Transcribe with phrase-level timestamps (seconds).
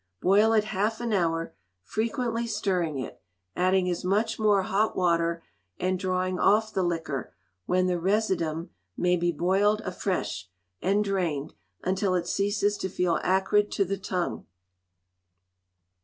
[0.19, 1.53] Boil it half an hour,
[1.83, 3.21] frequently stirring it;
[3.55, 5.43] adding as much more hot water,
[5.79, 7.35] and drawing off the liquor,
[7.67, 10.49] when the residuum may be boiled afresh,
[10.81, 11.53] and drained,
[11.83, 14.47] until it ceases to feel acrid to the tongue.